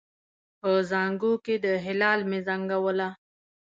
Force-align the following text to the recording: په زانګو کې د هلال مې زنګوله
په 0.59 0.69
زانګو 0.89 1.33
کې 1.45 1.55
د 1.63 1.67
هلال 1.85 2.19
مې 2.29 2.39
زنګوله 2.47 3.09